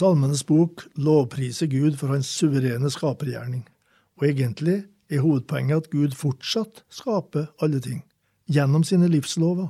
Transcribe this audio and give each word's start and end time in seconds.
Salmenes 0.00 0.46
bok 0.48 0.86
lovpriser 0.96 1.68
Gud 1.68 1.98
for 2.00 2.14
hans 2.14 2.28
suverene 2.32 2.88
skapergjerning, 2.88 3.66
og 4.16 4.24
egentlig 4.30 4.78
er 5.12 5.20
hovedpoenget 5.20 5.82
at 5.82 5.90
Gud 5.92 6.14
fortsatt 6.16 6.80
skaper 6.88 7.50
alle 7.60 7.82
ting, 7.84 7.98
gjennom 8.48 8.86
sine 8.86 9.10
livslover. 9.12 9.68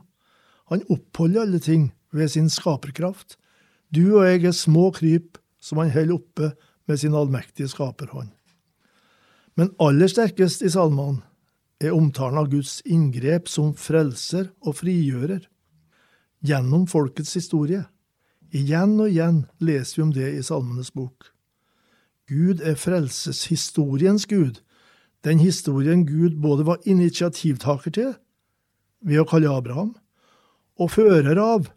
Han 0.70 0.84
oppholder 0.86 1.42
alle 1.42 1.58
ting 1.58 1.88
ved 2.14 2.30
sin 2.30 2.46
skaperkraft. 2.52 3.40
Du 3.90 4.20
og 4.20 4.28
jeg 4.28 4.44
er 4.46 4.54
små 4.54 4.92
kryp 4.94 5.40
som 5.58 5.82
han 5.82 5.90
holder 5.90 6.20
oppe 6.20 6.52
med 6.86 7.02
sin 7.02 7.16
allmektige 7.18 7.72
skaperhånd. 7.72 8.30
Men 9.58 9.74
aller 9.82 10.12
sterkest 10.12 10.62
i 10.62 10.70
salmene 10.70 11.24
er 11.82 11.96
omtalen 11.96 12.38
av 12.38 12.52
Guds 12.52 12.78
inngrep 12.86 13.50
som 13.50 13.74
frelser 13.74 14.52
og 14.62 14.78
frigjører, 14.78 15.42
gjennom 16.46 16.86
folkets 16.86 17.34
historie. 17.34 17.82
Igjen 18.50 18.96
og 18.98 19.12
igjen 19.12 19.44
leser 19.62 20.00
vi 20.00 20.02
om 20.02 20.14
det 20.14 20.32
i 20.34 20.42
Salmenes 20.42 20.90
bok. 20.94 21.30
Gud 22.30 22.62
er 22.66 22.78
frelseshistoriens 22.78 24.26
Gud, 24.30 24.60
den 25.26 25.38
historien 25.42 26.06
Gud 26.06 26.38
både 26.42 26.66
var 26.66 26.82
initiativtaker 26.88 27.94
til, 27.94 28.12
ved 29.06 29.22
å 29.22 29.26
kalle 29.28 29.52
Abraham, 29.52 29.94
og 30.80 30.92
fører 30.94 31.38
av 31.38 31.68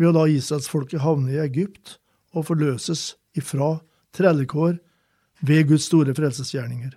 ved 0.00 0.10
å 0.10 0.14
la 0.16 0.26
israelsfolket 0.30 1.02
havne 1.04 1.34
i 1.34 1.42
Egypt 1.42 1.96
og 2.32 2.48
forløses 2.48 3.12
ifra 3.38 3.76
trellekår 4.16 4.78
ved 5.42 5.68
Guds 5.70 5.88
store 5.88 6.14
frelsesgjerninger. 6.16 6.96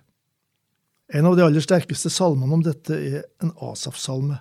En 1.14 1.28
av 1.28 1.36
de 1.38 1.44
aller 1.44 1.62
sterkeste 1.62 2.10
salmene 2.10 2.56
om 2.56 2.64
dette 2.66 2.96
er 2.96 3.22
en 3.42 3.52
Asaf-salme. 3.62 4.40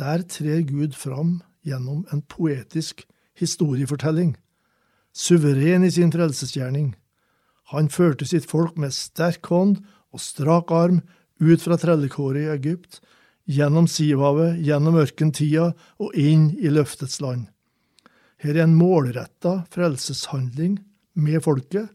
Der 0.00 0.24
trer 0.28 0.62
Gud 0.68 0.96
fram 0.96 1.40
gjennom 1.66 2.06
en 2.12 2.22
poetisk 2.24 3.04
historiefortelling, 3.40 4.34
suveren 5.12 5.84
i 5.84 5.90
sin 5.92 6.12
frelsesgjerning. 6.12 6.94
Han 7.72 7.90
førte 7.90 8.28
sitt 8.28 8.46
folk 8.48 8.76
med 8.78 8.94
sterk 8.94 9.46
hånd 9.50 9.80
og 10.14 10.22
strak 10.22 10.70
arm 10.70 11.02
ut 11.42 11.62
fra 11.62 11.78
trellekåret 11.80 12.46
i 12.46 12.52
Egypt, 12.54 13.00
gjennom 13.46 13.86
Sivhavet, 13.90 14.58
gjennom 14.64 14.96
ørkentida 14.98 15.70
og 16.02 16.14
inn 16.18 16.50
i 16.58 16.70
løftets 16.72 17.20
land. 17.22 17.46
Her 18.42 18.56
er 18.56 18.66
en 18.66 18.76
målretta 18.76 19.62
frelseshandling 19.72 20.80
med 21.16 21.42
folket, 21.44 21.88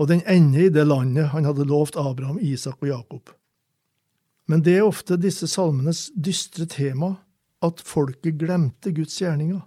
og 0.00 0.08
den 0.08 0.22
ender 0.28 0.66
i 0.66 0.72
det 0.72 0.86
landet 0.88 1.30
han 1.34 1.46
hadde 1.46 1.68
lovt 1.68 1.98
Abraham, 2.00 2.40
Isak 2.40 2.80
og 2.80 2.88
Jakob. 2.88 3.34
Men 4.48 4.64
det 4.66 4.78
er 4.78 4.88
ofte 4.88 5.20
disse 5.20 5.46
salmenes 5.46 6.08
dystre 6.16 6.66
tema 6.66 7.12
at 7.62 7.82
folket 7.84 8.38
glemte 8.40 8.90
Guds 8.96 9.20
gjerninger 9.20 9.60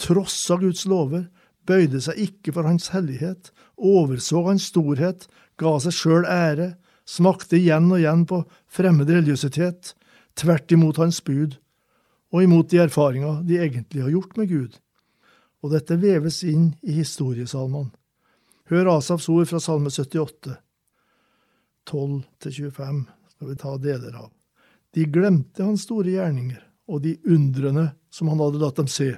trossa 0.00 0.56
Guds 0.60 0.84
lover, 0.90 1.28
bøyde 1.66 2.00
seg 2.04 2.20
ikke 2.20 2.54
for 2.56 2.68
hans 2.68 2.90
hellighet, 2.94 3.50
overså 3.76 4.44
hans 4.48 4.68
storhet, 4.70 5.26
ga 5.60 5.76
seg 5.80 5.96
sjøl 5.96 6.28
ære, 6.28 6.74
smakte 7.08 7.58
igjen 7.58 7.90
og 7.92 8.00
igjen 8.00 8.24
på 8.28 8.42
fremmed 8.70 9.10
religiøsitet, 9.10 9.94
tvert 10.36 10.72
imot 10.74 11.00
hans 11.00 11.20
bud, 11.24 11.58
og 12.34 12.42
imot 12.42 12.72
de 12.72 12.80
erfaringer 12.82 13.42
de 13.46 13.60
egentlig 13.62 14.02
har 14.02 14.14
gjort 14.14 14.38
med 14.40 14.50
Gud. 14.50 14.78
Og 15.62 15.72
dette 15.72 15.96
veves 16.00 16.42
inn 16.44 16.72
i 16.82 16.98
historiesalmene. 16.98 17.92
Hør 18.72 18.94
Asafs 18.96 19.28
ord 19.28 19.46
fra 19.48 19.60
Salme 19.60 19.92
78, 19.92 20.56
12-25 21.84 23.02
skal 23.34 23.50
vi 23.50 23.56
ta 23.60 23.74
deler 23.78 24.16
av. 24.16 24.30
De 24.96 25.04
glemte 25.10 25.64
hans 25.64 25.84
store 25.84 26.14
gjerninger 26.14 26.62
og 26.88 27.02
de 27.04 27.16
undrene 27.28 27.90
som 28.12 28.30
han 28.32 28.40
hadde 28.40 28.60
latt 28.62 28.80
dem 28.80 28.88
se. 28.90 29.10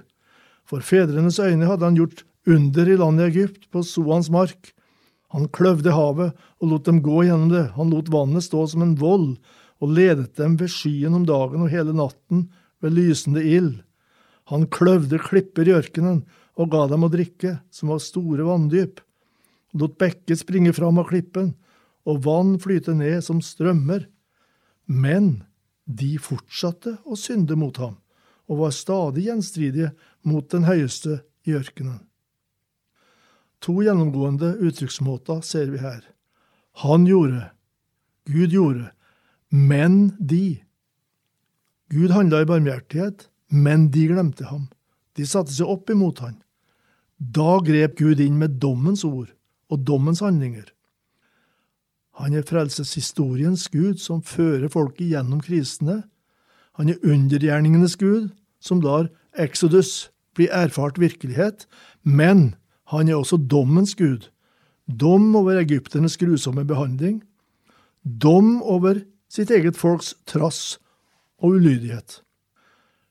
For 0.67 0.83
fedrenes 0.83 1.39
øyne 1.39 1.69
hadde 1.69 1.87
han 1.87 1.99
gjort 1.99 2.25
under 2.47 2.89
i 2.89 2.97
landet 2.99 3.31
Egypt, 3.31 3.69
på 3.71 3.83
Soans 3.87 4.31
mark. 4.31 4.73
Han 5.35 5.49
kløvde 5.55 5.95
havet 5.95 6.35
og 6.61 6.71
lot 6.71 6.87
dem 6.87 7.03
gå 7.03 7.25
gjennom 7.27 7.51
det, 7.51 7.67
han 7.75 7.91
lot 7.91 8.11
vannet 8.11 8.47
stå 8.47 8.65
som 8.71 8.85
en 8.85 8.97
vold 8.99 9.37
og 9.83 9.93
ledet 9.93 10.33
dem 10.39 10.55
ved 10.59 10.71
skyen 10.73 11.15
om 11.19 11.27
dagen 11.29 11.63
og 11.67 11.73
hele 11.73 11.95
natten 11.95 12.47
ved 12.83 12.95
lysende 12.97 13.43
ild. 13.43 13.75
Han 14.51 14.69
kløvde 14.71 15.19
klipper 15.23 15.67
i 15.67 15.75
ørkenen 15.75 16.23
og 16.57 16.71
ga 16.73 16.87
dem 16.91 17.05
å 17.05 17.11
drikke, 17.13 17.59
som 17.71 17.91
var 17.93 18.01
store 18.03 18.47
vanndyp, 18.47 19.03
lot 19.77 19.99
bekker 20.01 20.39
springe 20.39 20.73
fram 20.73 21.03
av 21.03 21.11
klippen 21.11 21.53
og 22.07 22.23
vann 22.25 22.55
flyte 22.63 22.95
ned 22.97 23.19
som 23.27 23.43
strømmer. 23.45 24.07
Men 24.87 25.43
de 25.85 26.15
fortsatte 26.23 26.97
å 27.05 27.19
synde 27.19 27.59
mot 27.59 27.77
ham 27.83 27.99
og 28.47 28.61
var 28.63 28.75
stadig 28.75 29.27
gjenstridige 29.27 29.93
mot 30.27 30.47
den 30.53 30.67
høyeste 30.69 31.21
i 31.47 31.55
ørkenen. 31.59 32.01
To 33.65 33.81
gjennomgående 33.83 34.55
uttrykksmåter 34.63 35.41
ser 35.47 35.73
vi 35.73 35.81
her. 35.83 36.03
Han 36.85 37.07
gjorde, 37.09 37.49
Gud 38.29 38.53
gjorde, 38.53 38.91
men 39.51 40.13
de. 40.21 40.61
Gud 41.91 42.13
handla 42.13 42.43
i 42.43 42.49
barmhjertighet, 42.51 43.29
men 43.49 43.89
de 43.95 44.09
glemte 44.11 44.47
ham. 44.51 44.67
De 45.17 45.27
satte 45.27 45.55
seg 45.55 45.71
opp 45.71 45.91
imot 45.91 46.21
han. 46.21 46.37
Da 47.17 47.59
grep 47.65 47.97
Gud 47.99 48.21
inn 48.21 48.37
med 48.39 48.59
dommens 48.61 49.05
ord 49.07 49.31
og 49.73 49.87
dommens 49.89 50.21
handlinger. 50.21 50.69
Han 52.21 52.37
er 52.37 52.45
frelseshistoriens 52.49 53.67
Gud 53.73 54.01
som 54.01 54.23
fører 54.25 54.69
folket 54.73 55.11
gjennom 55.13 55.41
krisene. 55.45 56.03
Han 56.77 56.93
er 56.93 57.01
undergjerningenes 57.05 57.97
Gud 57.97 58.31
som 58.61 58.83
lar 58.85 59.09
Exodus 59.37 60.11
blir 60.37 60.53
erfart 60.53 60.99
virkelighet, 61.01 61.67
men 62.03 62.55
han 62.93 63.09
er 63.09 63.17
også 63.17 63.39
dommens 63.41 63.95
gud. 63.97 64.29
Dom 64.87 65.35
over 65.37 65.59
egypternes 65.59 66.17
grusomme 66.21 66.65
behandling. 66.65 67.23
Dom 68.05 68.61
over 68.63 69.01
sitt 69.29 69.51
eget 69.51 69.77
folks 69.77 70.15
trass 70.29 70.79
og 71.43 71.59
ulydighet. 71.59 72.21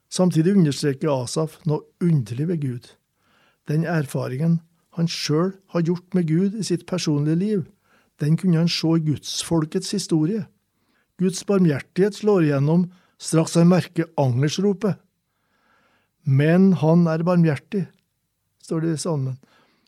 Samtidig 0.10 0.56
understreker 0.56 1.12
Asaf 1.12 1.58
noe 1.68 1.84
underlig 2.00 2.48
ved 2.48 2.62
Gud. 2.62 2.92
Den 3.68 3.84
erfaringen 3.84 4.62
han 4.96 5.10
sjøl 5.12 5.58
har 5.74 5.84
gjort 5.84 6.14
med 6.16 6.30
Gud 6.30 6.54
i 6.56 6.64
sitt 6.64 6.86
personlige 6.88 7.36
liv, 7.36 7.64
den 8.24 8.38
kunne 8.40 8.62
han 8.62 8.72
se 8.72 8.94
i 8.96 9.04
gudsfolkets 9.04 9.92
historie. 9.92 10.46
Guds 11.20 11.44
barmhjertighet 11.44 12.16
slår 12.16 12.46
igjennom 12.46 12.86
straks 13.26 13.58
han 13.58 13.72
merker 13.72 14.12
angersropet 14.22 15.02
men 16.26 16.74
han 16.82 17.06
er 17.08 17.24
barmhjertig, 17.26 17.86
står 18.66 18.82
det 18.82 18.96
i 18.96 19.02
salmen. 19.06 19.38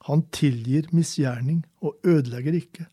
Han 0.07 0.23
tilgir 0.31 0.87
misgjerning 0.95 1.63
og 1.83 1.97
ødelegger 2.05 2.55
ikke. 2.55 2.85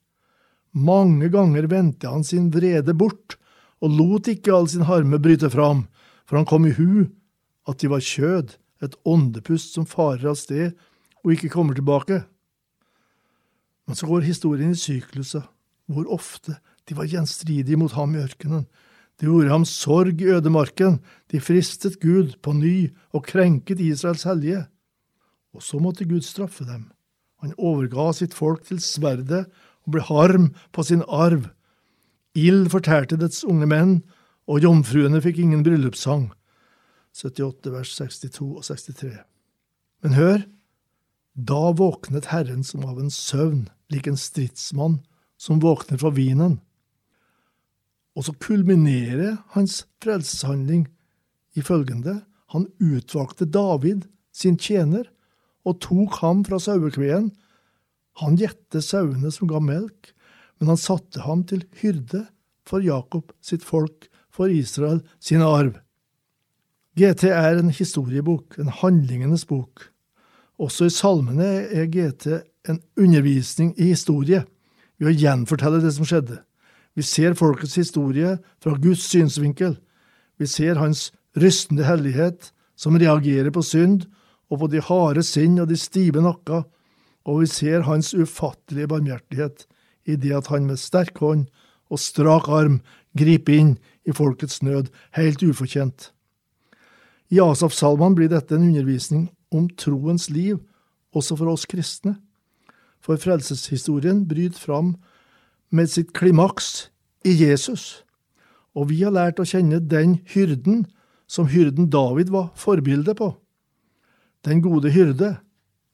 Mange 0.75 1.29
ganger 1.31 1.69
vendte 1.71 2.11
han 2.11 2.25
sin 2.27 2.49
vrede 2.55 2.97
bort 2.97 3.37
og 3.85 3.93
lot 3.93 4.31
ikke 4.33 4.55
all 4.55 4.67
sin 4.71 4.89
harme 4.89 5.21
bryte 5.23 5.51
fram, 5.53 5.85
for 6.25 6.41
han 6.41 6.49
kom 6.49 6.65
i 6.67 6.73
hu 6.75 7.05
at 7.69 7.79
de 7.81 7.91
var 7.93 8.03
kjød, 8.03 8.57
et 8.83 8.97
åndepust 9.09 9.77
som 9.77 9.87
farer 9.89 10.27
av 10.33 10.35
sted 10.37 10.75
og 11.23 11.31
ikke 11.33 11.53
kommer 11.53 11.77
tilbake. 11.77 12.25
Men 13.87 13.97
så 13.97 14.09
går 14.09 14.27
historien 14.27 14.75
i 14.75 14.81
sykluser, 14.81 15.45
hvor 15.89 16.09
ofte 16.13 16.57
de 16.89 16.97
var 16.97 17.09
gjenstridige 17.09 17.79
mot 17.81 17.93
ham 17.97 18.17
i 18.17 18.25
ørkenen, 18.25 18.67
det 19.21 19.29
gjorde 19.29 19.53
ham 19.53 19.65
sorg 19.69 20.23
i 20.23 20.31
ødemarken, 20.35 20.99
de 21.31 21.41
fristet 21.41 22.01
Gud 22.03 22.35
på 22.43 22.53
ny 22.57 22.91
og 23.15 23.27
krenket 23.29 23.81
Israels 23.81 24.27
hellige. 24.27 24.65
Og 25.55 25.63
så 25.63 25.79
måtte 25.79 26.07
Gud 26.09 26.27
straffe 26.27 26.67
dem. 26.67 26.89
Han 27.43 27.55
overga 27.59 28.11
sitt 28.17 28.35
folk 28.35 28.65
til 28.67 28.81
sverdet 28.83 29.45
og 29.85 29.95
ble 29.95 30.03
harm 30.09 30.49
på 30.75 30.83
sin 30.83 31.05
arv. 31.07 31.47
Ild 32.35 32.73
fortærte 32.73 33.19
dets 33.21 33.45
unge 33.47 33.69
menn, 33.71 34.01
og 34.51 34.65
jomfruene 34.65 35.23
fikk 35.25 35.39
ingen 35.45 35.63
bryllupssang. 35.65 36.33
78 37.15 37.71
vers 37.71 37.95
62 37.95 38.43
og 38.43 38.65
63. 38.67 39.13
Men 40.03 40.19
hør, 40.19 40.43
da 41.35 41.71
våknet 41.79 42.33
Herren 42.33 42.65
som 42.67 42.85
av 42.87 42.99
en 43.01 43.13
søvn, 43.13 43.69
lik 43.93 44.09
en 44.11 44.19
stridsmann 44.19 44.99
som 45.41 45.63
våkner 45.63 46.01
fra 46.03 46.11
vinen. 46.15 46.59
Og 48.15 48.27
så 48.27 48.35
kulminerer 48.39 49.41
hans 49.57 49.83
frelseshandling 50.03 50.87
i 51.59 51.63
følgende. 51.63 52.21
Han 52.55 52.69
utvalgte 52.79 53.47
David, 53.47 54.07
sin 54.35 54.59
tjener, 54.59 55.09
og 55.65 55.81
tok 55.83 56.21
ham 56.21 56.45
fra 56.47 56.61
sauekveen. 56.63 57.31
Han 58.23 58.37
gjette 58.39 58.83
sauene 58.85 59.33
som 59.35 59.49
ga 59.51 59.61
melk, 59.63 60.13
men 60.61 60.71
han 60.71 60.81
satte 60.81 61.25
ham 61.25 61.43
til 61.49 61.65
hyrde 61.81 62.27
for 62.69 62.85
Jakob 62.85 63.33
sitt 63.45 63.65
folk, 63.67 64.09
for 64.35 64.51
Israel 64.51 64.99
sin 65.23 65.43
arv. 65.47 65.77
GT 66.99 67.29
er 67.31 67.59
en 67.59 67.71
historiebok, 67.75 68.57
en 68.59 68.71
handlingenes 68.71 69.45
bok. 69.47 69.91
Også 70.59 70.89
i 70.89 70.95
salmene 70.95 71.47
er 71.75 71.87
GT 71.91 72.27
en 72.71 72.81
undervisning 72.99 73.73
i 73.79 73.91
historie, 73.93 74.45
ved 74.99 75.11
å 75.11 75.15
gjenfortelle 75.15 75.81
det 75.83 75.93
som 75.97 76.07
skjedde. 76.07 76.41
Vi 76.95 77.03
ser 77.03 77.35
folkets 77.35 77.77
historie 77.79 78.37
fra 78.63 78.77
Guds 78.79 79.03
synsvinkel. 79.11 79.77
Vi 80.39 80.47
ser 80.47 80.79
hans 80.79 81.11
rystende 81.39 81.87
hellighet, 81.87 82.53
som 82.77 82.99
reagerer 82.99 83.51
på 83.55 83.63
synd 83.63 84.07
og 84.51 84.61
på 84.63 84.71
de 84.71 84.83
harde 84.83 85.23
sinn 85.27 85.59
og 85.63 85.71
de 85.71 85.79
stive 85.79 86.23
nakka, 86.23 86.65
og 87.25 87.41
vi 87.43 87.51
ser 87.51 87.87
hans 87.89 88.13
ufattelige 88.15 88.91
barmhjertighet 88.91 89.67
i 90.05 90.19
det 90.21 90.35
at 90.37 90.51
han 90.53 90.67
med 90.69 90.81
sterk 90.81 91.19
hånd 91.23 91.47
og 91.91 92.01
strak 92.01 92.49
arm 92.53 92.81
griper 93.17 93.57
inn 93.57 93.73
i 94.05 94.13
folkets 94.13 94.61
nød, 94.63 94.91
helt 95.17 95.43
ufortjent. 95.43 96.11
I 97.33 97.41
Asaf-salmene 97.41 98.19
blir 98.19 98.31
dette 98.31 98.55
en 98.57 98.67
undervisning 98.69 99.29
om 99.55 99.69
troens 99.81 100.29
liv, 100.31 100.61
også 101.15 101.39
for 101.39 101.55
oss 101.55 101.65
kristne. 101.71 102.19
For 103.01 103.21
frelseshistorien 103.21 104.25
bryter 104.29 104.61
fram 104.61 104.95
med 105.75 105.91
sitt 105.91 106.13
klimaks 106.15 106.89
i 107.27 107.35
Jesus, 107.35 108.05
og 108.75 108.91
vi 108.91 109.03
har 109.03 109.15
lært 109.15 109.41
å 109.43 109.47
kjenne 109.47 109.81
den 109.83 110.21
hyrden 110.31 110.85
som 111.31 111.49
hyrden 111.51 111.91
David 111.91 112.31
var 112.35 112.53
forbilde 112.59 113.15
på. 113.19 113.33
Den 114.45 114.61
gode 114.63 114.93
hyrde, 114.95 115.37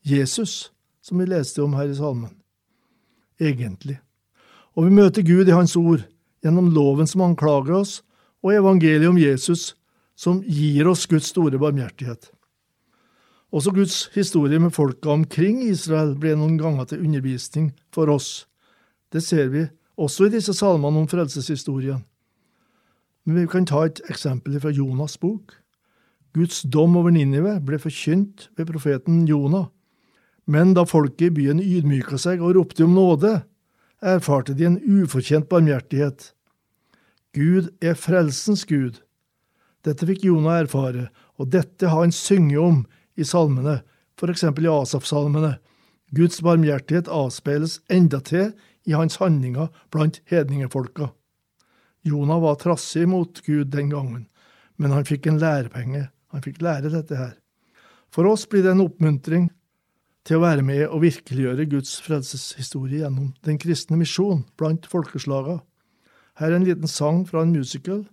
Jesus, 0.03 0.73
som 1.01 1.21
vi 1.21 1.29
leste 1.31 1.63
om 1.63 1.77
her 1.79 1.89
i 1.89 1.97
salmen. 1.97 2.35
Egentlig. 3.41 4.01
Og 4.77 4.89
vi 4.89 4.97
møter 4.97 5.25
Gud 5.25 5.49
i 5.49 5.55
Hans 5.55 5.77
ord, 5.77 6.05
gjennom 6.45 6.73
loven 6.75 7.09
som 7.09 7.25
anklager 7.25 7.81
oss, 7.81 8.01
og 8.41 8.57
evangeliet 8.57 9.09
om 9.09 9.21
Jesus, 9.21 9.75
som 10.17 10.43
gir 10.45 10.89
oss 10.89 11.07
Guds 11.09 11.31
store 11.33 11.61
barmhjertighet. 11.61 12.31
Også 13.51 13.73
Guds 13.75 14.11
historie 14.15 14.61
med 14.63 14.73
folka 14.73 15.11
omkring 15.11 15.63
Israel 15.67 16.15
ble 16.21 16.37
noen 16.39 16.59
ganger 16.61 16.87
til 16.91 17.03
undervisning 17.05 17.73
for 17.93 18.13
oss. 18.13 18.47
Det 19.13 19.23
ser 19.25 19.51
vi 19.51 19.67
også 20.01 20.29
i 20.29 20.35
disse 20.37 20.55
salmene 20.57 21.03
om 21.03 21.09
frelseshistorien. 21.11 22.05
Men 23.27 23.43
vi 23.43 23.49
kan 23.51 23.67
ta 23.69 23.85
et 23.87 24.01
eksempel 24.11 24.57
fra 24.63 24.73
Jonas' 24.73 25.19
bok. 25.21 25.59
Guds 26.35 26.63
dom 26.63 26.97
over 26.97 27.11
Ninive 27.11 27.59
ble 27.67 27.79
forkynt 27.83 28.49
ved 28.57 28.71
profeten 28.71 29.27
Jonah. 29.29 29.69
Men 30.47 30.75
da 30.75 30.87
folket 30.89 31.29
i 31.29 31.35
byen 31.35 31.61
ydmyka 31.63 32.19
seg 32.19 32.41
og 32.43 32.55
ropte 32.57 32.87
om 32.87 32.95
nåde, 32.97 33.43
erfarte 34.01 34.55
de 34.57 34.67
en 34.67 34.79
ufortjent 34.81 35.51
barmhjertighet. 35.51 36.31
Gud 37.37 37.69
er 37.83 37.99
frelsens 37.99 38.65
Gud. 38.67 39.03
Dette 39.85 40.07
fikk 40.09 40.25
Jonah 40.25 40.63
erfare, 40.63 41.09
og 41.39 41.53
dette 41.53 41.89
har 41.89 42.03
han 42.03 42.15
synget 42.15 42.59
om 42.63 42.81
i 43.17 43.27
salmene, 43.27 43.81
for 44.19 44.33
eksempel 44.33 44.67
i 44.67 44.73
Asaf-salmene. 44.73 45.59
Guds 46.17 46.41
barmhjertighet 46.43 47.09
avspeiles 47.09 47.79
endatil 47.93 48.51
i 48.91 48.97
hans 48.97 49.21
handlinger 49.23 49.71
blant 49.95 50.21
hedningefolka. 50.31 51.13
Jonah 52.03 52.41
var 52.43 52.59
trassig 52.59 53.07
mot 53.09 53.43
Gud 53.47 53.71
den 53.71 53.93
gangen, 53.93 54.27
men 54.77 54.95
han 54.95 55.07
fikk 55.07 55.29
en 55.31 55.41
lærepenge. 55.41 56.09
Han 56.31 56.45
fikk 56.45 56.61
lære 56.63 56.93
dette 56.93 57.17
her. 57.19 57.35
For 58.11 58.27
oss 58.27 58.47
blir 58.51 58.65
det 58.65 58.75
en 58.75 58.85
oppmuntring 58.85 59.51
til 60.27 60.39
å 60.39 60.45
være 60.45 60.65
med 60.67 60.85
og 60.89 61.03
virkeliggjøre 61.05 61.69
Guds 61.71 61.97
frelseshistorie 62.05 63.05
gjennom 63.05 63.33
den 63.47 63.59
kristne 63.61 63.99
misjon 64.01 64.45
blant 64.61 64.89
folkeslaga. 64.91 65.61
Her 66.41 66.53
er 66.53 66.59
en 66.59 66.67
liten 66.67 66.91
sang 66.91 67.25
fra 67.29 67.45
en 67.45 67.55
musical 67.55 68.05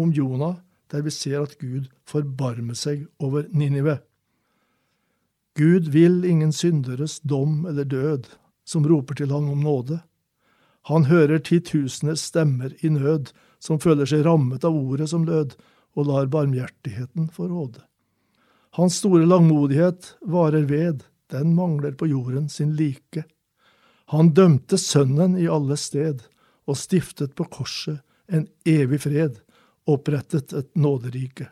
om 0.00 0.12
Jonah, 0.14 0.58
der 0.92 1.04
vi 1.04 1.12
ser 1.14 1.42
at 1.42 1.58
Gud 1.60 1.88
forbarmer 2.08 2.76
seg 2.78 3.06
over 3.22 3.46
Ninive. 3.52 3.98
Gud 5.54 5.90
vil 5.94 6.24
ingen 6.26 6.52
synderes 6.52 7.20
dom 7.22 7.64
eller 7.70 7.86
død, 7.86 8.26
som 8.66 8.86
roper 8.86 9.18
til 9.20 9.30
han 9.30 9.50
om 9.52 9.62
nåde. 9.62 10.00
Han 10.90 11.06
hører 11.08 11.40
titusenes 11.40 12.26
stemmer 12.28 12.74
i 12.84 12.90
nød, 12.92 13.32
som 13.58 13.80
føler 13.80 14.08
seg 14.08 14.26
rammet 14.26 14.64
av 14.68 14.76
ordet 14.76 15.08
som 15.12 15.24
lød, 15.24 15.54
og 15.94 16.08
lar 16.10 16.28
barmhjertigheten 16.28 17.30
få 17.32 17.48
råde. 17.48 17.80
Hans 18.74 18.98
store 19.00 19.24
langmodighet 19.26 20.16
varer 20.20 20.66
ved, 20.68 21.04
den 21.30 21.54
mangler 21.54 21.94
på 21.96 22.08
jorden 22.10 22.48
sin 22.48 22.74
like. 22.76 23.24
Han 24.12 24.32
dømte 24.34 24.78
Sønnen 24.78 25.38
i 25.38 25.46
alle 25.48 25.78
sted, 25.80 26.20
og 26.66 26.76
stiftet 26.76 27.34
på 27.38 27.46
korset 27.48 28.02
en 28.26 28.48
evig 28.66 29.00
fred, 29.04 29.38
opprettet 29.86 30.52
et 30.52 30.70
nåderike. 30.76 31.48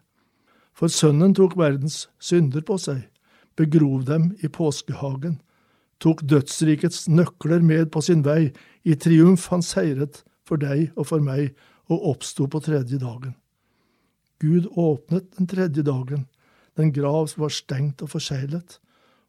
For 0.76 0.92
Sønnen 0.92 1.34
tok 1.36 1.56
verdens 1.60 2.08
synder 2.20 2.64
på 2.66 2.78
seg, 2.80 3.04
begrov 3.56 4.04
dem 4.08 4.32
i 4.40 4.48
påskehagen, 4.48 5.38
tok 6.02 6.24
dødsrikets 6.26 7.06
nøkler 7.08 7.62
med 7.62 7.90
på 7.94 8.02
sin 8.02 8.24
vei, 8.26 8.50
i 8.82 8.96
triumf 8.98 9.48
han 9.52 9.62
seiret 9.62 10.24
for 10.46 10.58
deg 10.58 10.90
og 10.96 11.06
for 11.12 11.22
meg, 11.22 11.52
og 11.90 12.04
oppsto 12.12 12.48
på 12.50 12.60
tredje 12.64 12.98
dagen. 12.98 13.34
Gud 14.42 14.66
åpnet 14.78 15.28
den 15.36 15.46
tredje 15.50 15.84
dagen, 15.86 16.26
den 16.78 16.92
grav 16.94 17.28
som 17.30 17.44
var 17.44 17.54
stengt 17.54 18.02
og 18.02 18.14
forseglet, 18.14 18.78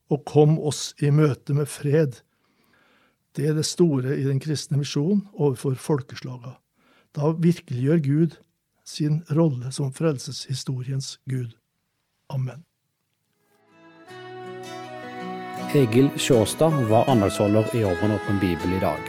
og 0.10 0.26
kom 0.30 0.56
oss 0.60 0.94
i 1.02 1.12
møte 1.14 1.56
med 1.58 1.70
fred. 1.70 2.22
Det 3.34 3.50
er 3.50 3.58
det 3.58 3.66
store 3.68 4.18
i 4.18 4.26
den 4.26 4.42
kristne 4.42 4.80
misjonen 4.82 5.26
overfor 5.34 5.78
folkeslaga. 5.78 6.58
Da 7.14 7.34
virkeliggjør 7.38 8.04
Gud 8.06 8.38
sin 8.86 9.22
rolle 9.32 9.72
som 9.72 9.94
frelseshistoriens 9.94 11.18
Gud. 11.30 11.54
Amen. 12.30 12.66
Egil 15.76 16.10
Sjåstad 16.18 16.70
var 16.90 17.10
andagsholder 17.10 17.76
i 17.76 17.84
Over 17.84 18.16
åpen 18.16 18.40
bibel 18.40 18.74
i 18.78 18.80
dag. 18.80 19.00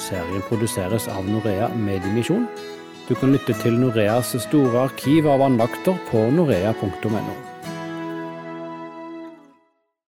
Serien 0.00 0.42
produseres 0.48 1.08
av 1.08 1.28
Norea 1.28 1.68
Mediemisjon. 1.76 2.46
Du 3.08 3.14
kan 3.14 3.34
lytte 3.36 3.52
til 3.60 3.76
Noreas 3.76 4.32
store 4.46 4.86
arkiv 4.88 5.28
av 5.28 5.44
andakter 5.44 5.98
på 6.08 6.24
norea.no. 6.32 7.55